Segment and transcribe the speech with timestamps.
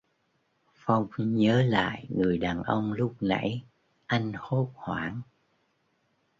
[0.73, 3.63] Phong nhớ lại người đàn ông lúc nãy
[4.07, 5.21] anh hốt hoảng